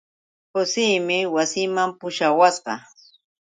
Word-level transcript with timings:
Joseemi 0.53 1.19
wasinman 1.35 1.89
pushawasqa. 1.99 2.73